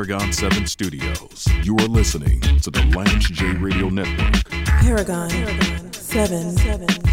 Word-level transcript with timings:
1017 0.00 0.66
Studios. 0.66 1.46
You 1.62 1.76
are 1.76 1.86
listening 1.86 2.40
to 2.40 2.70
the 2.70 2.82
Lance 2.96 3.28
J 3.28 3.52
Radio 3.56 3.90
Network. 3.90 4.48
Paragon, 4.80 5.28
7 5.92 6.56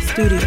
Studios. 0.08 0.44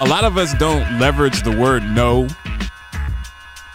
A 0.00 0.06
lot 0.08 0.22
of 0.22 0.38
us 0.38 0.54
don't 0.54 1.00
leverage 1.00 1.42
the 1.42 1.50
word 1.50 1.82
no 1.82 2.28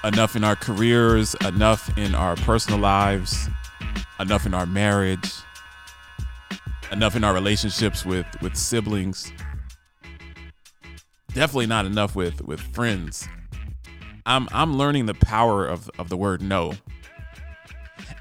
enough 0.03 0.35
in 0.35 0.43
our 0.43 0.55
careers, 0.55 1.35
enough 1.45 1.95
in 1.97 2.13
our 2.15 2.35
personal 2.37 2.79
lives, 2.79 3.47
enough 4.19 4.45
in 4.45 4.53
our 4.53 4.65
marriage, 4.65 5.31
enough 6.91 7.15
in 7.15 7.23
our 7.23 7.33
relationships 7.33 8.05
with 8.05 8.25
with 8.41 8.55
siblings. 8.55 9.31
Definitely 11.29 11.67
not 11.67 11.85
enough 11.85 12.15
with 12.15 12.41
with 12.41 12.59
friends. 12.59 13.27
I'm 14.25 14.47
I'm 14.51 14.77
learning 14.77 15.05
the 15.05 15.13
power 15.13 15.65
of 15.65 15.89
of 15.97 16.09
the 16.09 16.17
word 16.17 16.41
no. 16.41 16.73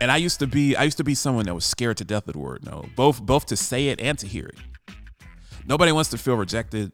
And 0.01 0.11
I 0.11 0.17
used 0.17 0.41
to 0.41 0.47
be 0.47 0.75
I 0.77 0.85
used 0.85 0.97
to 0.97 1.05
be 1.05 1.15
someone 1.15 1.47
that 1.47 1.55
was 1.55 1.65
scared 1.65 1.97
to 1.99 2.05
death 2.05 2.27
of 2.27 2.33
the 2.33 2.39
word 2.39 2.65
no, 2.65 2.87
both 2.97 3.23
both 3.23 3.47
to 3.47 3.57
say 3.57 3.89
it 3.89 4.01
and 4.01 4.19
to 4.19 4.27
hear 4.27 4.47
it. 4.47 4.59
Nobody 5.67 5.93
wants 5.93 6.11
to 6.11 6.19
feel 6.19 6.35
rejected. 6.35 6.93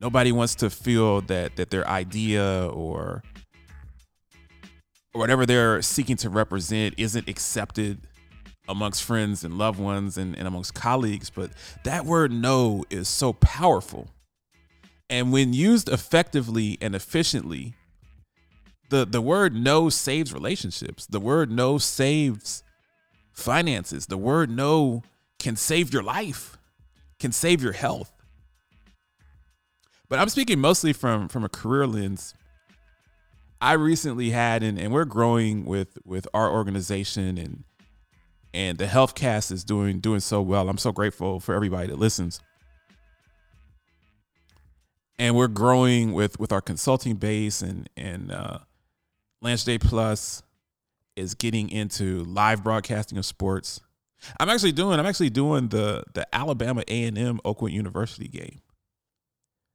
Nobody 0.00 0.32
wants 0.32 0.56
to 0.56 0.68
feel 0.68 1.20
that 1.22 1.56
that 1.56 1.70
their 1.70 1.86
idea 1.86 2.66
or 2.68 3.22
or 3.51 3.51
whatever 5.12 5.46
they're 5.46 5.82
seeking 5.82 6.16
to 6.16 6.30
represent 6.30 6.94
isn't 6.96 7.28
accepted 7.28 7.98
amongst 8.68 9.02
friends 9.02 9.44
and 9.44 9.58
loved 9.58 9.78
ones 9.78 10.16
and, 10.16 10.36
and 10.36 10.46
amongst 10.46 10.74
colleagues. 10.74 11.30
But 11.30 11.50
that 11.84 12.04
word 12.04 12.32
no 12.32 12.84
is 12.90 13.08
so 13.08 13.32
powerful. 13.34 14.08
And 15.10 15.32
when 15.32 15.52
used 15.52 15.88
effectively 15.88 16.78
and 16.80 16.94
efficiently, 16.94 17.74
the, 18.88 19.04
the 19.04 19.20
word 19.20 19.54
no 19.54 19.88
saves 19.88 20.32
relationships. 20.32 21.06
The 21.06 21.20
word 21.20 21.50
no 21.50 21.78
saves 21.78 22.62
finances. 23.32 24.06
The 24.06 24.18
word 24.18 24.50
no 24.50 25.02
can 25.38 25.56
save 25.56 25.92
your 25.92 26.02
life, 26.02 26.56
can 27.18 27.32
save 27.32 27.62
your 27.62 27.72
health. 27.72 28.12
But 30.08 30.18
I'm 30.18 30.28
speaking 30.28 30.60
mostly 30.60 30.92
from 30.92 31.28
from 31.28 31.42
a 31.42 31.48
career 31.48 31.86
lens 31.86 32.34
I 33.62 33.74
recently 33.74 34.30
had, 34.30 34.64
and, 34.64 34.76
and 34.76 34.92
we're 34.92 35.04
growing 35.04 35.64
with 35.64 35.96
with 36.04 36.26
our 36.34 36.50
organization 36.50 37.38
and 37.38 37.62
and 38.52 38.76
the 38.76 38.86
healthcast 38.86 39.52
is 39.52 39.62
doing 39.62 40.00
doing 40.00 40.18
so 40.18 40.42
well. 40.42 40.68
I'm 40.68 40.78
so 40.78 40.90
grateful 40.90 41.38
for 41.38 41.54
everybody 41.54 41.86
that 41.86 41.96
listens. 41.96 42.40
And 45.16 45.36
we're 45.36 45.46
growing 45.46 46.12
with 46.12 46.40
with 46.40 46.50
our 46.50 46.60
consulting 46.60 47.14
base 47.14 47.62
and 47.62 47.88
and 47.96 48.32
uh, 48.32 48.58
Lance 49.40 49.64
J 49.64 49.78
Plus 49.78 50.42
is 51.14 51.34
getting 51.34 51.70
into 51.70 52.24
live 52.24 52.64
broadcasting 52.64 53.16
of 53.16 53.24
sports. 53.24 53.80
I'm 54.40 54.48
actually 54.48 54.72
doing 54.72 54.98
I'm 54.98 55.06
actually 55.06 55.30
doing 55.30 55.68
the 55.68 56.02
the 56.14 56.26
Alabama 56.34 56.82
A&M 56.88 57.38
Oakwood 57.44 57.70
University 57.70 58.26
game 58.26 58.60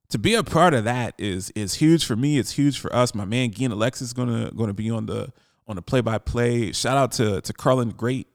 to 0.09 0.17
be 0.17 0.35
a 0.35 0.43
part 0.43 0.73
of 0.73 0.85
that 0.85 1.15
is 1.17 1.51
is 1.51 1.75
huge 1.75 2.05
for 2.05 2.15
me. 2.15 2.37
It's 2.37 2.51
huge 2.51 2.79
for 2.79 2.93
us. 2.95 3.13
My 3.13 3.25
man 3.25 3.51
Gian 3.51 3.71
Alexis 3.71 4.07
is 4.07 4.13
gonna 4.13 4.51
gonna 4.51 4.73
be 4.73 4.89
on 4.89 5.05
the 5.05 5.31
on 5.67 5.75
the 5.75 5.81
play 5.81 6.01
by 6.01 6.17
play. 6.17 6.71
Shout 6.71 6.97
out 6.97 7.11
to 7.13 7.41
to 7.41 7.53
Carlin 7.53 7.89
Great. 7.89 8.27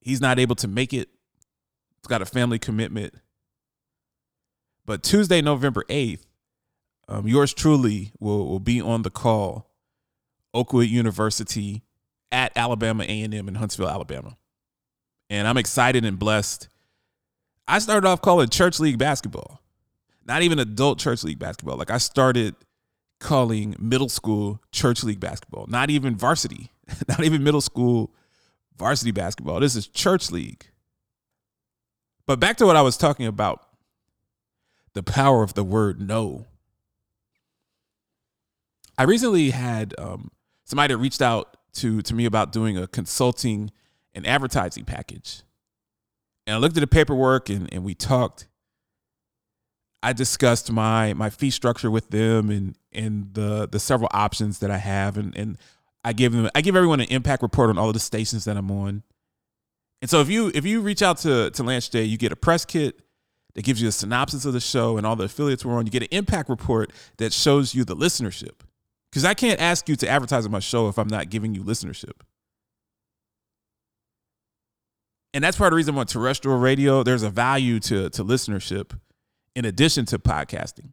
He's 0.00 0.20
not 0.20 0.38
able 0.38 0.56
to 0.56 0.68
make 0.68 0.94
it. 0.94 1.08
He's 1.96 2.08
got 2.08 2.22
a 2.22 2.26
family 2.26 2.58
commitment. 2.58 3.14
But 4.86 5.02
Tuesday, 5.02 5.42
November 5.42 5.84
eighth, 5.88 6.26
um, 7.08 7.26
yours 7.26 7.52
truly 7.52 8.12
will 8.18 8.46
will 8.46 8.60
be 8.60 8.80
on 8.80 9.02
the 9.02 9.10
call. 9.10 9.70
Oakwood 10.54 10.88
University 10.88 11.82
at 12.32 12.50
Alabama 12.56 13.04
A 13.06 13.20
and 13.22 13.34
M 13.34 13.46
in 13.46 13.56
Huntsville, 13.56 13.90
Alabama, 13.90 14.38
and 15.28 15.46
I'm 15.46 15.58
excited 15.58 16.02
and 16.02 16.18
blessed. 16.18 16.68
I 17.68 17.78
started 17.78 18.08
off 18.08 18.22
calling 18.22 18.48
church 18.48 18.80
league 18.80 18.96
basketball 18.96 19.60
not 20.26 20.42
even 20.42 20.58
adult 20.58 20.98
church 20.98 21.24
league 21.24 21.38
basketball. 21.38 21.76
Like 21.76 21.90
I 21.90 21.98
started 21.98 22.54
calling 23.20 23.76
middle 23.78 24.08
school 24.08 24.60
church 24.72 25.02
league 25.04 25.20
basketball, 25.20 25.66
not 25.68 25.90
even 25.90 26.16
varsity, 26.16 26.72
not 27.08 27.24
even 27.24 27.42
middle 27.42 27.60
school 27.60 28.12
varsity 28.76 29.10
basketball. 29.10 29.60
This 29.60 29.76
is 29.76 29.86
church 29.88 30.30
league. 30.30 30.66
But 32.26 32.40
back 32.40 32.56
to 32.56 32.66
what 32.66 32.76
I 32.76 32.82
was 32.82 32.96
talking 32.96 33.26
about 33.26 33.62
the 34.94 35.02
power 35.02 35.42
of 35.42 35.54
the 35.54 35.62
word 35.62 36.00
no. 36.00 36.46
I 38.98 39.02
recently 39.02 39.50
had 39.50 39.94
um, 39.98 40.30
somebody 40.64 40.94
reached 40.94 41.20
out 41.20 41.58
to, 41.74 42.00
to 42.00 42.14
me 42.14 42.24
about 42.24 42.50
doing 42.50 42.78
a 42.78 42.86
consulting 42.86 43.70
and 44.14 44.26
advertising 44.26 44.86
package. 44.86 45.42
And 46.46 46.56
I 46.56 46.58
looked 46.58 46.78
at 46.78 46.80
the 46.80 46.86
paperwork 46.86 47.50
and, 47.50 47.70
and 47.72 47.84
we 47.84 47.94
talked. 47.94 48.48
I 50.06 50.12
discussed 50.12 50.70
my 50.70 51.14
my 51.14 51.30
fee 51.30 51.50
structure 51.50 51.90
with 51.90 52.10
them 52.10 52.48
and 52.48 52.76
and 52.92 53.34
the 53.34 53.66
the 53.68 53.80
several 53.80 54.08
options 54.12 54.60
that 54.60 54.70
I 54.70 54.76
have 54.76 55.16
and 55.16 55.36
and 55.36 55.58
I 56.04 56.12
give 56.12 56.32
them 56.32 56.48
I 56.54 56.60
give 56.60 56.76
everyone 56.76 57.00
an 57.00 57.08
impact 57.08 57.42
report 57.42 57.70
on 57.70 57.76
all 57.76 57.88
of 57.88 57.94
the 57.94 57.98
stations 57.98 58.44
that 58.44 58.56
I'm 58.56 58.70
on. 58.70 59.02
And 60.00 60.08
so 60.08 60.20
if 60.20 60.30
you 60.30 60.52
if 60.54 60.64
you 60.64 60.80
reach 60.80 61.02
out 61.02 61.18
to 61.18 61.50
to 61.50 61.62
Lance 61.64 61.88
J, 61.88 62.04
you 62.04 62.18
get 62.18 62.30
a 62.30 62.36
press 62.36 62.64
kit 62.64 63.00
that 63.56 63.64
gives 63.64 63.82
you 63.82 63.88
a 63.88 63.92
synopsis 63.92 64.44
of 64.44 64.52
the 64.52 64.60
show 64.60 64.96
and 64.96 65.04
all 65.04 65.16
the 65.16 65.24
affiliates 65.24 65.64
we're 65.64 65.74
on. 65.74 65.86
You 65.86 65.90
get 65.90 66.04
an 66.04 66.08
impact 66.12 66.50
report 66.50 66.92
that 67.16 67.32
shows 67.32 67.74
you 67.74 67.84
the 67.84 67.96
listenership. 67.96 68.60
Because 69.10 69.24
I 69.24 69.34
can't 69.34 69.60
ask 69.60 69.88
you 69.88 69.96
to 69.96 70.08
advertise 70.08 70.46
on 70.46 70.52
my 70.52 70.60
show 70.60 70.86
if 70.86 71.00
I'm 71.00 71.08
not 71.08 71.30
giving 71.30 71.52
you 71.52 71.64
listenership. 71.64 72.20
And 75.34 75.42
that's 75.42 75.56
part 75.56 75.68
of 75.68 75.72
the 75.72 75.78
reason 75.78 75.98
on 75.98 76.06
terrestrial 76.06 76.60
radio. 76.60 77.02
There's 77.02 77.24
a 77.24 77.30
value 77.30 77.80
to 77.80 78.08
to 78.10 78.24
listenership 78.24 78.92
in 79.56 79.64
addition 79.64 80.04
to 80.04 80.18
podcasting. 80.20 80.92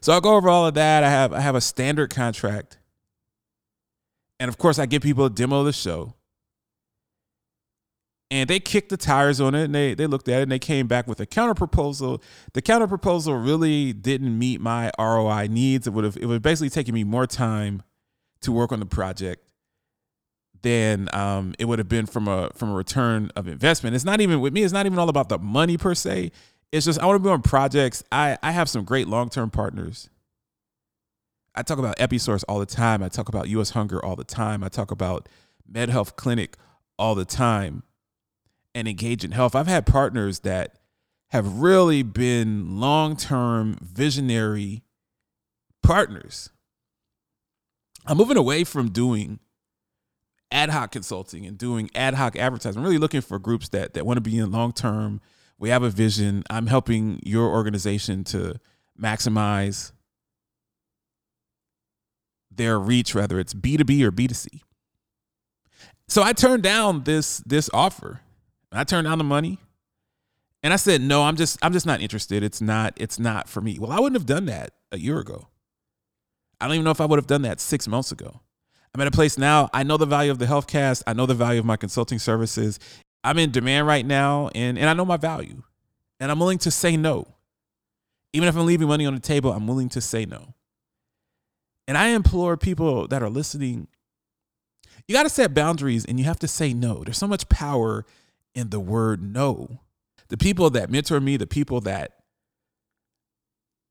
So 0.00 0.14
I'll 0.14 0.22
go 0.22 0.36
over 0.36 0.48
all 0.48 0.66
of 0.66 0.74
that. 0.74 1.04
I 1.04 1.10
have 1.10 1.34
I 1.34 1.40
have 1.40 1.54
a 1.54 1.60
standard 1.60 2.08
contract. 2.08 2.78
And 4.40 4.48
of 4.48 4.56
course, 4.56 4.78
I 4.78 4.86
give 4.86 5.02
people 5.02 5.26
a 5.26 5.30
demo 5.30 5.60
of 5.60 5.66
the 5.66 5.72
show. 5.72 6.14
And 8.30 8.48
they 8.48 8.58
kicked 8.58 8.88
the 8.88 8.96
tires 8.96 9.40
on 9.40 9.54
it 9.54 9.64
and 9.64 9.74
they, 9.74 9.94
they 9.94 10.06
looked 10.06 10.28
at 10.28 10.40
it 10.40 10.44
and 10.44 10.50
they 10.50 10.58
came 10.58 10.88
back 10.88 11.06
with 11.06 11.20
a 11.20 11.26
counter 11.26 11.54
proposal. 11.54 12.22
The 12.52 12.62
counter 12.62 12.88
proposal 12.88 13.34
really 13.36 13.92
didn't 13.92 14.36
meet 14.36 14.60
my 14.60 14.90
ROI 14.98 15.48
needs. 15.48 15.86
It 15.86 15.92
would 15.92 16.04
have 16.04 16.16
it 16.16 16.26
would 16.26 16.42
basically 16.42 16.70
taken 16.70 16.94
me 16.94 17.04
more 17.04 17.26
time 17.26 17.82
to 18.40 18.52
work 18.52 18.72
on 18.72 18.80
the 18.80 18.86
project 18.86 19.50
than 20.62 21.08
um, 21.12 21.54
it 21.58 21.66
would 21.66 21.78
have 21.78 21.88
been 21.88 22.06
from 22.06 22.26
a 22.26 22.50
from 22.54 22.70
a 22.70 22.74
return 22.74 23.30
of 23.36 23.46
investment. 23.46 23.94
It's 23.94 24.04
not 24.04 24.20
even 24.20 24.40
with 24.40 24.52
me, 24.52 24.62
it's 24.62 24.72
not 24.72 24.86
even 24.86 24.98
all 24.98 25.10
about 25.10 25.28
the 25.28 25.38
money 25.38 25.76
per 25.76 25.94
se 25.94 26.32
it's 26.74 26.86
just 26.86 27.00
I 27.00 27.06
want 27.06 27.22
to 27.22 27.28
be 27.28 27.32
on 27.32 27.40
projects. 27.40 28.02
I 28.10 28.36
I 28.42 28.50
have 28.50 28.68
some 28.68 28.84
great 28.84 29.06
long 29.06 29.30
term 29.30 29.48
partners. 29.48 30.10
I 31.54 31.62
talk 31.62 31.78
about 31.78 31.96
Episource 31.98 32.42
all 32.48 32.58
the 32.58 32.66
time. 32.66 33.00
I 33.00 33.08
talk 33.08 33.28
about 33.28 33.48
U.S. 33.48 33.70
Hunger 33.70 34.04
all 34.04 34.16
the 34.16 34.24
time. 34.24 34.64
I 34.64 34.68
talk 34.68 34.90
about 34.90 35.28
Med 35.68 35.88
Health 35.88 36.16
Clinic 36.16 36.56
all 36.98 37.14
the 37.14 37.24
time, 37.24 37.84
and 38.74 38.88
Engage 38.88 39.22
in 39.22 39.30
Health. 39.30 39.54
I've 39.54 39.68
had 39.68 39.86
partners 39.86 40.40
that 40.40 40.74
have 41.28 41.60
really 41.60 42.02
been 42.02 42.80
long 42.80 43.16
term 43.16 43.78
visionary 43.80 44.82
partners. 45.80 46.50
I'm 48.04 48.16
moving 48.16 48.36
away 48.36 48.64
from 48.64 48.90
doing 48.90 49.38
ad 50.50 50.70
hoc 50.70 50.90
consulting 50.90 51.46
and 51.46 51.56
doing 51.56 51.88
ad 51.94 52.14
hoc 52.14 52.34
advertising. 52.36 52.80
I'm 52.80 52.84
really 52.84 52.98
looking 52.98 53.20
for 53.20 53.38
groups 53.38 53.68
that 53.68 53.94
that 53.94 54.04
want 54.04 54.16
to 54.16 54.20
be 54.20 54.38
in 54.38 54.50
long 54.50 54.72
term 54.72 55.20
we 55.58 55.68
have 55.70 55.82
a 55.82 55.90
vision. 55.90 56.44
I'm 56.50 56.66
helping 56.66 57.20
your 57.24 57.48
organization 57.48 58.24
to 58.24 58.60
maximize 59.00 59.92
their 62.50 62.78
reach, 62.78 63.14
whether 63.14 63.38
it's 63.38 63.54
B2B 63.54 64.02
or 64.02 64.12
B2C. 64.12 64.60
So 66.08 66.22
I 66.22 66.32
turned 66.32 66.62
down 66.62 67.04
this 67.04 67.38
this 67.38 67.70
offer. 67.72 68.20
I 68.72 68.84
turned 68.84 69.06
down 69.06 69.18
the 69.18 69.24
money. 69.24 69.58
And 70.62 70.72
I 70.72 70.76
said, 70.76 71.02
no, 71.02 71.22
I'm 71.22 71.36
just 71.36 71.58
I'm 71.62 71.72
just 71.72 71.86
not 71.86 72.00
interested. 72.00 72.42
It's 72.42 72.60
not, 72.60 72.94
it's 72.96 73.18
not 73.18 73.48
for 73.48 73.60
me. 73.60 73.78
Well, 73.78 73.92
I 73.92 74.00
wouldn't 74.00 74.18
have 74.18 74.26
done 74.26 74.46
that 74.46 74.70
a 74.92 74.98
year 74.98 75.18
ago. 75.18 75.48
I 76.60 76.66
don't 76.66 76.76
even 76.76 76.84
know 76.84 76.90
if 76.90 77.00
I 77.00 77.04
would 77.04 77.18
have 77.18 77.26
done 77.26 77.42
that 77.42 77.60
six 77.60 77.86
months 77.86 78.12
ago. 78.12 78.40
I'm 78.94 79.00
at 79.00 79.08
a 79.08 79.10
place 79.10 79.36
now. 79.36 79.68
I 79.74 79.82
know 79.82 79.96
the 79.96 80.06
value 80.06 80.30
of 80.30 80.38
the 80.38 80.46
healthcast. 80.46 81.02
I 81.06 81.12
know 81.12 81.26
the 81.26 81.34
value 81.34 81.60
of 81.60 81.66
my 81.66 81.76
consulting 81.76 82.18
services. 82.18 82.78
I'm 83.24 83.38
in 83.38 83.50
demand 83.50 83.86
right 83.86 84.04
now 84.04 84.50
and, 84.54 84.78
and 84.78 84.88
I 84.88 84.92
know 84.92 85.04
my 85.04 85.16
value. 85.16 85.62
And 86.20 86.30
I'm 86.30 86.38
willing 86.38 86.58
to 86.58 86.70
say 86.70 86.96
no. 86.96 87.26
Even 88.32 88.48
if 88.48 88.56
I'm 88.56 88.66
leaving 88.66 88.86
money 88.86 89.06
on 89.06 89.14
the 89.14 89.20
table, 89.20 89.52
I'm 89.52 89.66
willing 89.66 89.88
to 89.90 90.00
say 90.00 90.26
no. 90.26 90.54
And 91.88 91.96
I 91.98 92.08
implore 92.08 92.56
people 92.56 93.08
that 93.08 93.22
are 93.22 93.30
listening, 93.30 93.88
you 95.08 95.14
got 95.14 95.24
to 95.24 95.28
set 95.28 95.54
boundaries 95.54 96.04
and 96.04 96.18
you 96.18 96.24
have 96.26 96.38
to 96.40 96.48
say 96.48 96.72
no. 96.72 97.02
There's 97.04 97.18
so 97.18 97.26
much 97.26 97.48
power 97.48 98.04
in 98.54 98.70
the 98.70 98.80
word 98.80 99.22
no. 99.22 99.80
The 100.28 100.36
people 100.36 100.70
that 100.70 100.90
mentor 100.90 101.20
me, 101.20 101.36
the 101.36 101.46
people 101.46 101.80
that 101.82 102.12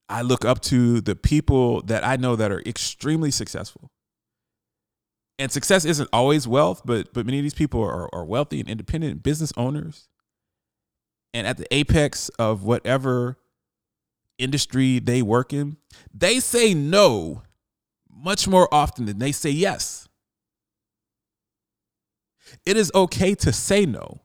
I 0.09 0.21
look 0.21 0.45
up 0.45 0.62
to, 0.63 1.01
the 1.01 1.15
people 1.15 1.81
that 1.83 2.06
I 2.06 2.18
know 2.18 2.35
that 2.35 2.51
are 2.51 2.62
extremely 2.65 3.31
successful. 3.31 3.91
And 5.39 5.51
success 5.51 5.83
isn't 5.83 6.09
always 6.13 6.47
wealth, 6.47 6.83
but 6.85 7.13
but 7.13 7.25
many 7.25 7.39
of 7.39 7.44
these 7.44 7.53
people 7.53 7.81
are, 7.81 8.13
are 8.13 8.25
wealthy 8.25 8.59
and 8.59 8.69
independent 8.69 9.24
business 9.24 9.51
owners. 9.57 10.07
And 11.33 11.47
at 11.47 11.57
the 11.57 11.74
apex 11.74 12.30
of 12.38 12.63
whatever 12.63 13.39
industry 14.38 15.00
they 15.00 15.21
work 15.21 15.51
in, 15.51 15.77
they 16.13 16.39
say 16.39 16.74
no 16.74 17.44
much 18.09 18.47
more 18.47 18.71
often 18.71 19.06
than 19.06 19.19
they 19.19 19.31
say 19.31 19.50
yes. 19.50 20.07
It 22.65 22.77
is 22.77 22.91
okay 22.94 23.33
to 23.35 23.51
say 23.51 23.85
no. 23.85 24.21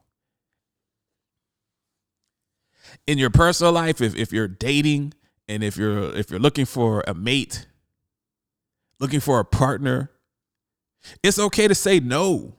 In 3.06 3.16
your 3.16 3.30
personal 3.30 3.72
life, 3.72 4.00
if, 4.00 4.14
if 4.14 4.32
you're 4.32 4.48
dating 4.48 5.14
and 5.48 5.62
if 5.64 5.76
you're 5.76 6.14
if 6.14 6.30
you're 6.30 6.40
looking 6.40 6.66
for 6.66 7.02
a 7.06 7.14
mate, 7.14 7.66
looking 9.00 9.20
for 9.20 9.40
a 9.40 9.44
partner, 9.44 10.10
it's 11.22 11.38
okay 11.38 11.68
to 11.68 11.74
say 11.74 12.00
no. 12.00 12.54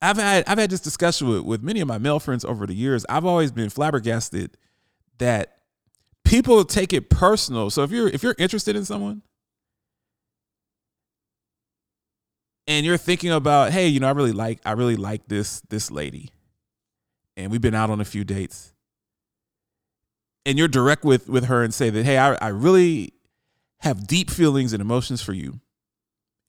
I've 0.00 0.16
had 0.16 0.44
I've 0.48 0.58
had 0.58 0.70
this 0.70 0.80
discussion 0.80 1.28
with, 1.28 1.42
with 1.42 1.62
many 1.62 1.80
of 1.80 1.88
my 1.88 1.98
male 1.98 2.18
friends 2.18 2.44
over 2.44 2.66
the 2.66 2.74
years. 2.74 3.06
I've 3.08 3.24
always 3.24 3.52
been 3.52 3.70
flabbergasted 3.70 4.56
that 5.18 5.58
people 6.24 6.64
take 6.64 6.92
it 6.92 7.08
personal. 7.08 7.70
So 7.70 7.84
if 7.84 7.90
you're 7.90 8.08
if 8.08 8.22
you're 8.22 8.34
interested 8.38 8.74
in 8.74 8.84
someone 8.84 9.22
and 12.66 12.84
you're 12.86 12.96
thinking 12.96 13.30
about, 13.30 13.72
hey, 13.72 13.86
you 13.88 14.00
know, 14.00 14.08
I 14.08 14.12
really 14.12 14.32
like 14.32 14.60
I 14.64 14.72
really 14.72 14.96
like 14.96 15.28
this 15.28 15.60
this 15.68 15.90
lady. 15.90 16.30
And 17.36 17.50
we've 17.50 17.60
been 17.60 17.74
out 17.74 17.90
on 17.90 18.00
a 18.00 18.04
few 18.04 18.24
dates. 18.24 18.74
And 20.44 20.58
you're 20.58 20.68
direct 20.68 21.04
with 21.04 21.28
with 21.28 21.44
her 21.44 21.62
and 21.62 21.72
say 21.72 21.90
that, 21.90 22.04
hey, 22.04 22.18
I, 22.18 22.34
I 22.34 22.48
really 22.48 23.12
have 23.80 24.06
deep 24.06 24.30
feelings 24.30 24.72
and 24.72 24.80
emotions 24.80 25.22
for 25.22 25.32
you. 25.32 25.60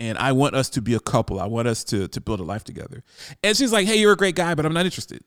And 0.03 0.17
I 0.17 0.33
want 0.33 0.53
us 0.53 0.69
to 0.71 0.81
be 0.81 0.95
a 0.95 1.00
couple. 1.00 1.39
I 1.39 1.45
want 1.45 1.65
us 1.65 1.85
to 1.85 2.09
to 2.09 2.19
build 2.19 2.41
a 2.41 2.44
life 2.44 2.65
together. 2.65 3.03
And 3.41 3.55
she's 3.55 3.71
like, 3.71 3.88
hey, 3.88 3.95
you're 3.95 4.11
a 4.11 4.17
great 4.17 4.35
guy, 4.35 4.53
but 4.53 4.65
I'm 4.65 4.73
not 4.73 4.83
interested. 4.83 5.23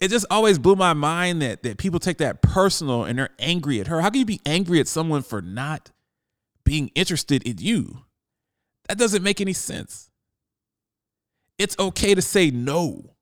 It 0.00 0.08
just 0.08 0.24
always 0.30 0.58
blew 0.58 0.74
my 0.74 0.94
mind 0.94 1.42
that 1.42 1.62
that 1.62 1.76
people 1.76 2.00
take 2.00 2.16
that 2.18 2.40
personal 2.40 3.04
and 3.04 3.18
they're 3.18 3.28
angry 3.38 3.78
at 3.78 3.88
her. 3.88 4.00
How 4.00 4.08
can 4.08 4.20
you 4.20 4.24
be 4.24 4.40
angry 4.46 4.80
at 4.80 4.88
someone 4.88 5.22
for 5.22 5.42
not 5.42 5.90
being 6.64 6.90
interested 6.94 7.46
in 7.46 7.58
you? 7.58 8.04
That 8.88 8.96
doesn't 8.96 9.22
make 9.22 9.40
any 9.40 9.52
sense. 9.52 10.10
It's 11.58 11.78
okay 11.78 12.14
to 12.14 12.22
say 12.22 12.50
no. 12.50 13.14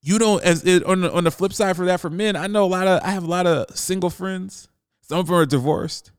You 0.00 0.18
don't 0.18 0.42
as 0.42 0.64
it, 0.64 0.82
on 0.82 1.02
the 1.02 1.12
on 1.12 1.22
the 1.22 1.30
flip 1.30 1.52
side 1.52 1.76
for 1.76 1.84
that 1.86 2.00
for 2.00 2.10
men, 2.10 2.34
I 2.34 2.48
know 2.48 2.64
a 2.64 2.66
lot 2.66 2.88
of 2.88 3.00
I 3.04 3.10
have 3.10 3.22
a 3.22 3.30
lot 3.30 3.46
of 3.46 3.76
single 3.76 4.10
friends. 4.10 4.66
Some 5.00 5.20
of 5.20 5.28
them 5.28 5.36
are 5.36 5.46
divorced. 5.46 6.10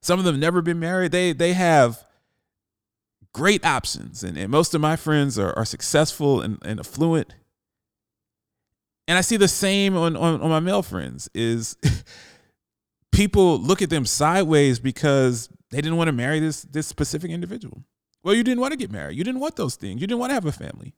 Some 0.00 0.20
of 0.20 0.24
them 0.24 0.38
never 0.38 0.62
been 0.62 0.78
married. 0.78 1.10
They 1.10 1.32
they 1.32 1.54
have 1.54 2.04
great 3.34 3.64
options. 3.66 4.24
And, 4.24 4.38
and 4.38 4.50
most 4.50 4.74
of 4.74 4.80
my 4.80 4.96
friends 4.96 5.38
are, 5.38 5.52
are 5.58 5.66
successful 5.66 6.40
and, 6.40 6.58
and 6.64 6.80
affluent. 6.80 7.34
And 9.06 9.18
I 9.18 9.20
see 9.20 9.36
the 9.36 9.48
same 9.48 9.94
on, 9.96 10.16
on, 10.16 10.40
on 10.40 10.48
my 10.48 10.60
male 10.60 10.82
friends 10.82 11.28
is 11.34 11.76
people 13.12 13.58
look 13.58 13.82
at 13.82 13.90
them 13.90 14.06
sideways 14.06 14.78
because 14.78 15.50
they 15.70 15.82
didn't 15.82 15.98
want 15.98 16.08
to 16.08 16.12
marry 16.12 16.40
this 16.40 16.62
this 16.62 16.86
specific 16.86 17.30
individual. 17.30 17.84
Well, 18.22 18.34
you 18.34 18.42
didn't 18.42 18.60
want 18.60 18.72
to 18.72 18.78
get 18.78 18.90
married. 18.90 19.18
You 19.18 19.24
didn't 19.24 19.40
want 19.40 19.56
those 19.56 19.76
things. 19.76 20.00
You 20.00 20.06
didn't 20.06 20.20
want 20.20 20.30
to 20.30 20.34
have 20.34 20.46
a 20.46 20.52
family. 20.52 20.94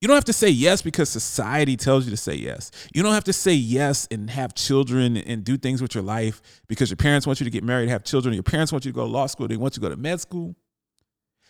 You 0.00 0.06
don't 0.06 0.14
have 0.14 0.24
to 0.26 0.32
say 0.32 0.48
yes 0.48 0.80
because 0.80 1.08
society 1.08 1.76
tells 1.76 2.04
you 2.04 2.12
to 2.12 2.16
say 2.16 2.34
yes. 2.34 2.70
You 2.94 3.02
don't 3.02 3.14
have 3.14 3.24
to 3.24 3.32
say 3.32 3.52
yes 3.52 4.06
and 4.10 4.30
have 4.30 4.54
children 4.54 5.16
and 5.16 5.42
do 5.42 5.56
things 5.56 5.82
with 5.82 5.94
your 5.94 6.04
life 6.04 6.40
because 6.68 6.88
your 6.88 6.96
parents 6.96 7.26
want 7.26 7.40
you 7.40 7.44
to 7.44 7.50
get 7.50 7.64
married, 7.64 7.88
have 7.88 8.04
children. 8.04 8.32
Your 8.34 8.44
parents 8.44 8.70
want 8.70 8.84
you 8.84 8.92
to 8.92 8.94
go 8.94 9.04
to 9.04 9.10
law 9.10 9.26
school. 9.26 9.48
They 9.48 9.56
want 9.56 9.74
you 9.74 9.80
to 9.82 9.88
go 9.88 9.88
to 9.88 10.00
med 10.00 10.20
school. 10.20 10.54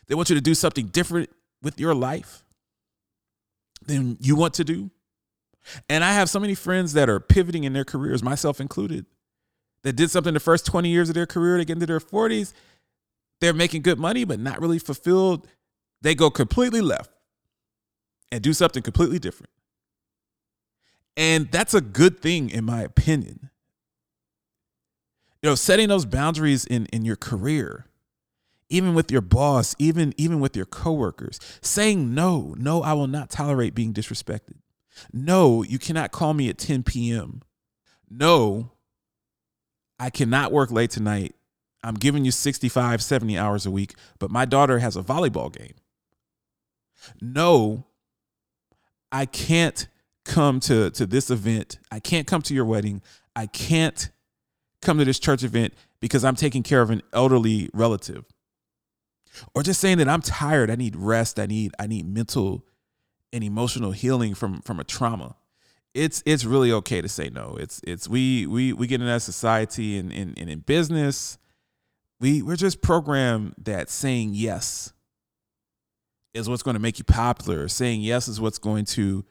They 0.06 0.14
want 0.14 0.30
you 0.30 0.34
to 0.34 0.40
do 0.40 0.54
something 0.54 0.86
different 0.86 1.28
with 1.62 1.78
your 1.78 1.94
life 1.94 2.44
than 3.84 4.16
you 4.20 4.34
want 4.34 4.54
to 4.54 4.64
do. 4.64 4.90
And 5.90 6.02
I 6.02 6.14
have 6.14 6.30
so 6.30 6.40
many 6.40 6.54
friends 6.54 6.94
that 6.94 7.10
are 7.10 7.20
pivoting 7.20 7.64
in 7.64 7.74
their 7.74 7.84
careers, 7.84 8.22
myself 8.22 8.62
included, 8.62 9.04
that 9.82 9.92
did 9.92 10.10
something 10.10 10.32
the 10.32 10.40
first 10.40 10.64
20 10.64 10.88
years 10.88 11.10
of 11.10 11.14
their 11.14 11.26
career, 11.26 11.58
they 11.58 11.66
get 11.66 11.74
into 11.74 11.86
their 11.86 12.00
40s, 12.00 12.54
they're 13.40 13.52
making 13.52 13.82
good 13.82 13.98
money, 13.98 14.24
but 14.24 14.40
not 14.40 14.60
really 14.60 14.78
fulfilled. 14.78 15.46
They 16.00 16.14
go 16.14 16.30
completely 16.30 16.80
left 16.80 17.10
and 18.30 18.42
do 18.42 18.52
something 18.52 18.82
completely 18.82 19.18
different. 19.18 19.50
And 21.16 21.50
that's 21.50 21.74
a 21.74 21.80
good 21.80 22.20
thing, 22.20 22.50
in 22.50 22.64
my 22.64 22.82
opinion. 22.82 23.50
You 25.42 25.50
know, 25.50 25.54
setting 25.54 25.88
those 25.88 26.04
boundaries 26.04 26.64
in, 26.64 26.86
in 26.86 27.04
your 27.04 27.16
career, 27.16 27.86
even 28.68 28.94
with 28.94 29.10
your 29.10 29.20
boss, 29.20 29.74
even, 29.78 30.14
even 30.16 30.40
with 30.40 30.56
your 30.56 30.66
coworkers, 30.66 31.40
saying 31.60 32.14
no, 32.14 32.54
no, 32.58 32.82
I 32.82 32.92
will 32.92 33.06
not 33.06 33.30
tolerate 33.30 33.74
being 33.74 33.92
disrespected. 33.92 34.58
No, 35.12 35.62
you 35.62 35.78
cannot 35.78 36.12
call 36.12 36.34
me 36.34 36.48
at 36.48 36.58
10 36.58 36.82
p.m. 36.82 37.42
No, 38.10 38.72
I 39.98 40.10
cannot 40.10 40.52
work 40.52 40.70
late 40.70 40.90
tonight. 40.90 41.34
I'm 41.82 41.94
giving 41.94 42.24
you 42.24 42.30
65, 42.30 43.02
70 43.02 43.38
hours 43.38 43.66
a 43.66 43.70
week, 43.70 43.94
but 44.18 44.30
my 44.30 44.44
daughter 44.44 44.78
has 44.78 44.96
a 44.96 45.02
volleyball 45.02 45.52
game. 45.52 45.74
No, 47.20 47.86
I 49.10 49.26
can't 49.26 49.88
come 50.24 50.60
to, 50.60 50.90
to 50.90 51.06
this 51.06 51.30
event. 51.30 51.78
I 51.90 52.00
can't 52.00 52.26
come 52.26 52.42
to 52.42 52.54
your 52.54 52.64
wedding. 52.64 53.02
I 53.34 53.46
can't 53.46 54.10
come 54.82 54.98
to 54.98 55.04
this 55.04 55.18
church 55.18 55.42
event 55.42 55.74
because 56.00 56.24
I'm 56.24 56.36
taking 56.36 56.62
care 56.62 56.82
of 56.82 56.90
an 56.90 57.02
elderly 57.12 57.70
relative. 57.72 58.24
Or 59.54 59.62
just 59.62 59.80
saying 59.80 59.98
that 59.98 60.08
I'm 60.08 60.22
tired, 60.22 60.70
I 60.70 60.76
need 60.76 60.96
rest, 60.96 61.38
I 61.38 61.46
need 61.46 61.72
I 61.78 61.86
need 61.86 62.06
mental 62.06 62.64
and 63.32 63.44
emotional 63.44 63.92
healing 63.92 64.34
from 64.34 64.60
from 64.62 64.80
a 64.80 64.84
trauma. 64.84 65.36
It's 65.94 66.22
it's 66.26 66.44
really 66.44 66.72
okay 66.72 67.00
to 67.00 67.08
say 67.08 67.28
no. 67.28 67.56
It's 67.58 67.80
it's 67.84 68.08
we 68.08 68.46
we 68.46 68.72
we 68.72 68.86
get 68.86 69.00
in 69.00 69.06
that 69.06 69.22
society 69.22 69.98
and, 69.98 70.12
and, 70.12 70.36
and 70.38 70.50
in 70.50 70.60
business, 70.60 71.38
we 72.20 72.42
we're 72.42 72.56
just 72.56 72.82
programmed 72.82 73.54
that 73.58 73.90
saying 73.90 74.30
yes 74.34 74.92
is 76.38 76.48
what's 76.48 76.62
going 76.62 76.74
to 76.74 76.80
make 76.80 76.98
you 76.98 77.04
popular. 77.04 77.68
Saying 77.68 78.00
yes 78.00 78.28
is 78.28 78.40
what's 78.40 78.58
going 78.58 78.84
to 78.86 79.24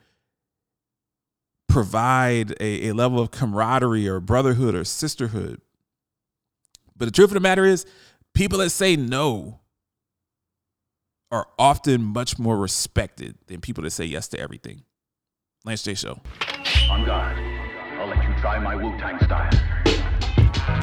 provide 1.68 2.52
a, 2.60 2.88
a 2.88 2.92
level 2.92 3.20
of 3.20 3.30
camaraderie 3.30 4.08
or 4.08 4.20
brotherhood 4.20 4.74
or 4.74 4.84
sisterhood. 4.84 5.60
But 6.96 7.06
the 7.06 7.12
truth 7.12 7.30
of 7.30 7.34
the 7.34 7.40
matter 7.40 7.64
is, 7.64 7.86
people 8.34 8.58
that 8.58 8.70
say 8.70 8.96
no 8.96 9.60
are 11.30 11.46
often 11.58 12.02
much 12.02 12.38
more 12.38 12.56
respected 12.56 13.36
than 13.46 13.60
people 13.60 13.84
that 13.84 13.90
say 13.90 14.04
yes 14.04 14.28
to 14.28 14.40
everything. 14.40 14.82
Lance 15.64 15.82
J 15.82 15.94
Show. 15.94 16.20
On 16.90 17.04
guard. 17.04 17.36
I'll 17.98 18.08
let 18.08 18.22
you 18.22 18.34
try 18.40 18.58
my 18.58 18.74
Wu 18.74 18.96
Tang 18.98 19.18
style. 19.24 19.52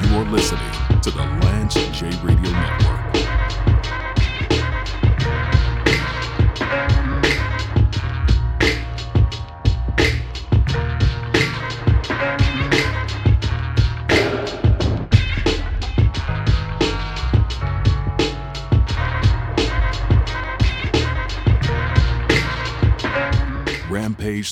You 0.04 0.18
are 0.18 0.32
listening 0.32 1.02
to 1.02 1.12
the 1.12 1.18
Lance 1.18 1.74
J 1.74 2.10
Radio 2.24 2.52
Network. 2.52 3.75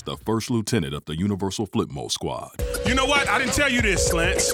The 0.04 0.16
first 0.18 0.50
lieutenant 0.50 0.94
of 0.94 1.04
the 1.06 1.16
Universal 1.18 1.68
Flipmo 1.68 2.10
Squad. 2.10 2.50
You 2.86 2.94
know 2.94 3.06
what? 3.06 3.28
I 3.28 3.38
didn't 3.38 3.54
tell 3.54 3.70
you 3.70 3.80
this, 3.82 4.12
Lance. 4.12 4.52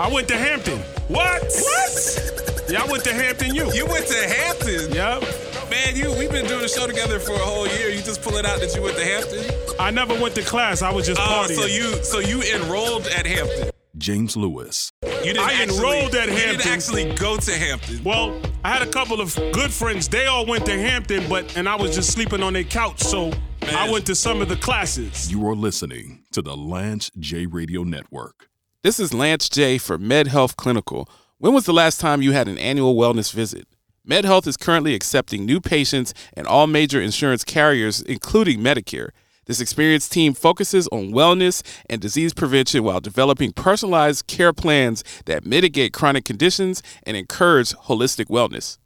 I 0.00 0.08
went 0.12 0.28
to 0.28 0.36
Hampton. 0.36 0.78
What? 1.08 1.42
What? 1.42 2.64
Yeah, 2.70 2.82
I 2.82 2.86
went 2.90 3.02
to 3.04 3.12
Hampton 3.14 3.54
U. 3.54 3.72
You 3.72 3.86
went 3.86 4.06
to 4.06 4.28
Hampton? 4.28 4.92
Yep. 4.92 5.22
Man, 5.70 5.96
you 5.96 6.10
we've 6.18 6.30
been 6.30 6.46
doing 6.46 6.62
the 6.62 6.68
show 6.68 6.86
together 6.86 7.18
for 7.18 7.32
a 7.32 7.38
whole 7.38 7.66
year. 7.66 7.88
You 7.90 8.00
just 8.02 8.22
pull 8.22 8.36
it 8.36 8.44
out 8.46 8.60
that 8.60 8.74
you 8.74 8.82
went 8.82 8.96
to 8.96 9.04
Hampton? 9.04 9.44
I 9.80 9.90
never 9.90 10.14
went 10.20 10.34
to 10.36 10.42
class. 10.42 10.82
I 10.82 10.92
was 10.92 11.06
just 11.06 11.20
Oh, 11.20 11.24
partying. 11.46 11.56
so 11.56 11.66
you 11.66 12.02
so 12.04 12.18
you 12.20 12.42
enrolled 12.54 13.06
at 13.08 13.26
Hampton. 13.26 13.70
James 13.96 14.36
Lewis. 14.36 14.92
You 15.02 15.08
didn't 15.32 15.38
I 15.40 15.54
actually, 15.54 15.76
enrolled 15.76 16.14
at 16.14 16.28
Hampton. 16.28 16.36
You 16.50 16.56
didn't 16.58 16.66
actually 16.72 17.14
go 17.16 17.36
to 17.36 17.52
Hampton. 17.52 18.04
well, 18.04 18.40
I 18.64 18.72
had 18.72 18.82
a 18.86 18.90
couple 18.90 19.20
of 19.20 19.34
good 19.52 19.72
friends. 19.72 20.08
They 20.08 20.26
all 20.26 20.46
went 20.46 20.64
to 20.66 20.78
Hampton, 20.78 21.28
but 21.28 21.56
and 21.56 21.68
I 21.68 21.74
was 21.74 21.94
just 21.94 22.12
sleeping 22.12 22.42
on 22.42 22.52
their 22.52 22.64
couch. 22.64 23.00
So 23.02 23.32
I 23.76 23.88
went 23.90 24.06
to 24.06 24.14
some 24.14 24.40
of 24.40 24.48
the 24.48 24.56
classes. 24.56 25.30
You 25.30 25.46
are 25.48 25.54
listening 25.54 26.24
to 26.32 26.42
the 26.42 26.56
Lance 26.56 27.10
J 27.18 27.46
Radio 27.46 27.82
Network. 27.82 28.48
This 28.82 28.98
is 28.98 29.12
Lance 29.12 29.48
J 29.48 29.78
for 29.78 29.98
Med 29.98 30.28
Health 30.28 30.56
Clinical, 30.56 31.08
When 31.38 31.54
was 31.54 31.66
the 31.66 31.72
last 31.72 32.00
time 32.00 32.22
you 32.22 32.32
had 32.32 32.48
an 32.48 32.58
annual 32.58 32.94
wellness 32.96 33.32
visit? 33.32 33.66
MedHealth 34.08 34.46
is 34.46 34.56
currently 34.56 34.94
accepting 34.94 35.44
new 35.44 35.60
patients 35.60 36.14
and 36.32 36.46
all 36.46 36.66
major 36.66 37.00
insurance 37.00 37.44
carriers, 37.44 38.00
including 38.00 38.60
Medicare. 38.60 39.10
This 39.44 39.60
experienced 39.60 40.12
team 40.12 40.34
focuses 40.34 40.88
on 40.88 41.12
wellness 41.12 41.62
and 41.88 42.00
disease 42.00 42.32
prevention 42.34 42.84
while 42.84 43.00
developing 43.00 43.52
personalized 43.52 44.26
care 44.26 44.52
plans 44.52 45.04
that 45.26 45.44
mitigate 45.46 45.92
chronic 45.92 46.24
conditions 46.24 46.82
and 47.04 47.16
encourage 47.16 47.72
holistic 47.72 48.26
wellness. 48.26 48.78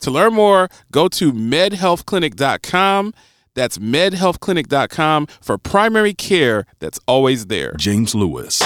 To 0.00 0.10
learn 0.10 0.34
more, 0.34 0.68
go 0.92 1.08
to 1.08 1.32
medhealthclinic.com. 1.32 3.14
That's 3.58 3.74
medhealthclinic.com 3.82 5.26
for 5.42 5.58
primary 5.58 6.14
care 6.14 6.62
that's 6.78 7.00
always 7.10 7.50
there. 7.50 7.74
James 7.74 8.14
Lewis. 8.14 8.62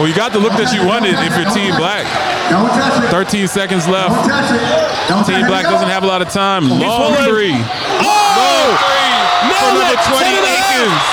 Well, 0.00 0.08
you 0.08 0.16
got 0.16 0.32
the 0.32 0.40
look 0.40 0.56
that 0.56 0.72
you 0.72 0.80
wanted 0.88 1.20
if 1.20 1.36
you're 1.36 1.52
Team 1.52 1.76
Black. 1.76 2.08
Don't 2.48 2.64
touch 2.72 3.04
it. 3.04 3.12
13 3.12 3.44
seconds 3.44 3.84
Don't 3.84 3.92
left. 3.92 4.16
touch 4.24 4.48
it. 4.56 4.64
Don't 5.04 5.20
Team 5.28 5.44
touch 5.44 5.52
Black 5.52 5.68
it. 5.68 5.72
doesn't 5.76 5.92
have 5.92 6.00
a 6.00 6.08
lot 6.08 6.24
of 6.24 6.32
time. 6.32 6.64
Long 6.64 7.12
pulling. 7.12 7.28
three. 7.28 7.52
Oh! 8.00 8.72
For 9.52 9.68
number 9.68 10.00
20 10.00 10.24
Akins. 10.48 11.04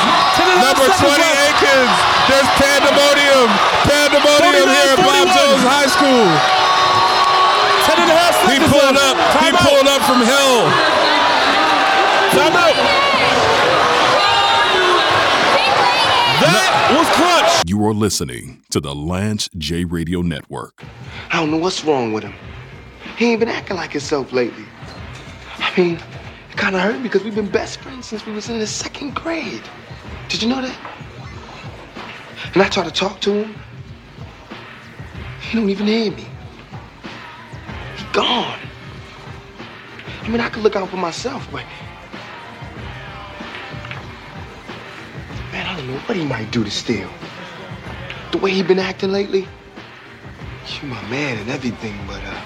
Number 0.64 0.88
20 0.88 1.20
Akins. 1.20 1.92
There's 2.32 2.48
pandemonium. 2.56 3.52
Pandemonium 3.84 4.64
here 4.72 4.96
at 4.96 5.00
Bob 5.04 5.28
Jones 5.28 5.60
High 5.68 5.92
School. 5.92 6.24
Ten 7.84 8.00
and 8.00 8.12
a 8.12 8.16
half 8.16 8.32
He 8.48 8.64
seconds 8.64 8.72
pulled 8.72 8.96
left. 8.96 9.12
up. 9.12 9.44
He 9.44 9.52
Time 9.52 9.60
out. 9.60 9.68
pulled 9.68 9.88
up 9.92 10.02
from 10.08 10.24
hell. 10.24 10.72
Time 12.32 12.56
out. 12.56 12.80
That 16.40 16.72
was 16.96 17.08
clutch. 17.20 17.60
You 17.80 17.86
are 17.86 17.94
listening 17.94 18.62
to 18.72 18.82
the 18.82 18.94
Lance 18.94 19.50
J 19.58 19.86
Radio 19.86 20.22
Network. 20.22 20.84
I 21.32 21.40
don't 21.40 21.50
know 21.50 21.56
what's 21.56 21.86
wrong 21.86 22.12
with 22.12 22.26
him. 22.26 22.34
He 23.16 23.32
ain't 23.32 23.40
been 23.40 23.48
acting 23.48 23.78
like 23.78 23.94
himself 23.94 24.34
lately. 24.34 24.66
I 25.60 25.74
mean, 25.80 25.96
it 25.96 26.58
kind 26.58 26.76
of 26.76 26.82
hurt 26.82 27.02
because 27.02 27.24
we've 27.24 27.36
been 27.36 27.48
best 27.48 27.80
friends 27.80 28.06
since 28.06 28.26
we 28.26 28.34
was 28.34 28.50
in 28.50 28.60
the 28.60 28.68
second 28.68 29.16
grade. 29.16 29.62
Did 30.28 30.44
you 30.44 30.50
know 30.50 30.62
that? 30.62 30.78
And 32.54 32.62
I 32.62 32.68
try 32.68 32.84
to 32.84 32.92
talk 32.92 33.22
to 33.22 33.46
him. 33.46 33.56
He 35.50 35.58
don't 35.58 35.70
even 35.70 35.88
hear 35.88 36.12
me. 36.12 36.28
He 37.96 38.04
gone. 38.12 38.60
I 40.24 40.28
mean, 40.28 40.42
I 40.42 40.50
could 40.50 40.64
look 40.64 40.76
out 40.76 40.90
for 40.90 40.98
myself, 40.98 41.48
but 41.50 41.64
man, 45.54 45.66
I 45.66 45.78
don't 45.78 45.88
know 45.88 46.00
what 46.00 46.18
he 46.18 46.26
might 46.26 46.52
do 46.52 46.66
to 46.66 46.70
steal. 46.70 47.10
The 48.32 48.38
way 48.38 48.52
he 48.52 48.62
been 48.62 48.80
acting 48.80 49.12
lately. 49.12 49.48
You 50.82 50.88
my 50.88 51.02
man 51.04 51.40
and 51.40 51.50
everything, 51.50 51.96
but 52.08 52.24
uh, 52.24 52.42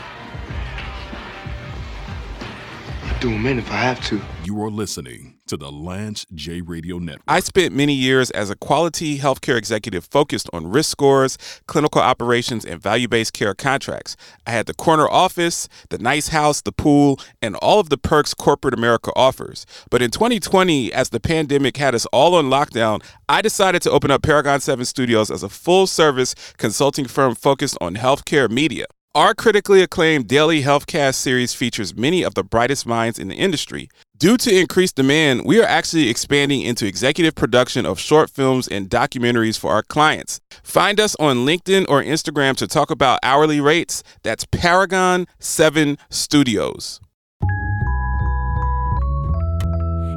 do 3.23 3.29
him 3.29 3.45
in 3.45 3.57
if 3.57 3.71
I 3.71 3.77
have 3.77 4.05
to. 4.07 4.19
You 4.43 4.61
are 4.63 4.69
listening 4.69 5.35
to 5.47 5.55
the 5.55 5.71
Lance 5.71 6.25
J 6.35 6.59
Radio 6.59 6.99
Network. 6.99 7.23
I 7.25 7.39
spent 7.39 7.73
many 7.73 7.93
years 7.93 8.29
as 8.31 8.49
a 8.49 8.55
quality 8.57 9.17
healthcare 9.17 9.57
executive 9.57 10.03
focused 10.03 10.49
on 10.51 10.67
risk 10.67 10.91
scores, 10.91 11.37
clinical 11.65 12.01
operations, 12.01 12.65
and 12.65 12.81
value 12.81 13.07
based 13.07 13.31
care 13.31 13.53
contracts. 13.53 14.17
I 14.45 14.51
had 14.51 14.65
the 14.65 14.73
corner 14.73 15.07
office, 15.07 15.69
the 15.87 15.99
nice 15.99 16.27
house, 16.27 16.59
the 16.59 16.73
pool, 16.73 17.17
and 17.41 17.55
all 17.55 17.79
of 17.79 17.87
the 17.87 17.97
perks 17.97 18.33
corporate 18.33 18.73
America 18.73 19.13
offers. 19.15 19.65
But 19.89 20.01
in 20.01 20.11
2020, 20.11 20.91
as 20.91 21.11
the 21.11 21.21
pandemic 21.21 21.77
had 21.77 21.95
us 21.95 22.05
all 22.07 22.35
on 22.35 22.49
lockdown, 22.49 23.01
I 23.29 23.41
decided 23.41 23.81
to 23.83 23.91
open 23.91 24.11
up 24.11 24.21
Paragon 24.21 24.59
7 24.59 24.83
Studios 24.83 25.31
as 25.31 25.43
a 25.43 25.49
full 25.49 25.87
service 25.87 26.35
consulting 26.57 27.05
firm 27.05 27.35
focused 27.35 27.77
on 27.79 27.95
healthcare 27.95 28.51
media. 28.51 28.87
Our 29.15 29.35
critically 29.35 29.83
acclaimed 29.83 30.27
daily 30.27 30.63
healthcast 30.63 31.13
series 31.13 31.53
features 31.53 31.95
many 31.95 32.23
of 32.23 32.33
the 32.33 32.43
brightest 32.43 32.87
minds 32.87 33.19
in 33.19 33.27
the 33.27 33.35
industry. 33.35 33.87
Due 34.17 34.37
to 34.37 34.59
increased 34.59 34.95
demand, 34.95 35.45
we 35.45 35.61
are 35.61 35.67
actually 35.67 36.09
expanding 36.09 36.63
into 36.63 36.87
executive 36.87 37.35
production 37.35 37.85
of 37.85 37.99
short 37.99 38.31
films 38.31 38.67
and 38.67 38.89
documentaries 38.89 39.59
for 39.59 39.71
our 39.71 39.83
clients. 39.83 40.41
Find 40.63 40.99
us 40.99 41.15
on 41.19 41.45
LinkedIn 41.45 41.85
or 41.87 42.01
Instagram 42.01 42.55
to 42.55 42.65
talk 42.65 42.89
about 42.89 43.19
hourly 43.21 43.61
rates. 43.61 44.01
That's 44.23 44.45
Paragon 44.45 45.27
7 45.37 45.99
Studios. 46.09 46.99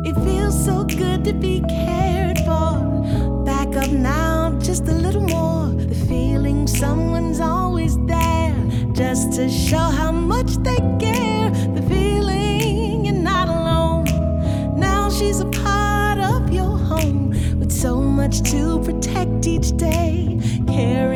It 0.07 0.15
feels 0.25 0.65
so 0.65 0.85
good 0.85 1.23
to 1.25 1.35
be 1.35 1.61
cared 1.69 2.39
for. 2.39 3.45
Back 3.45 3.77
up 3.77 3.91
now, 3.91 4.59
just 4.59 4.85
a 4.85 4.95
little 4.95 5.21
more. 5.21 5.67
The 5.67 5.95
feeling 6.07 6.67
just 6.67 7.16
to 9.37 9.51
show 9.51 9.77
how 9.77 10.11
much 10.11 10.57
they 10.65 10.77
care. 10.99 11.51
The 11.51 11.83
feeling 11.91 13.05
you're 13.05 13.15
not 13.15 13.49
alone. 13.49 14.05
Now 14.81 15.11
she's 15.11 15.41
a 15.41 15.45
part 15.45 16.19
of 16.19 16.51
your 16.51 16.79
home, 16.79 17.29
with 17.61 17.71
so 17.71 18.01
much 18.01 18.41
to 18.53 18.81
protect 18.83 19.47
each 19.47 19.77
day. 19.77 20.41
Caring 20.67 21.16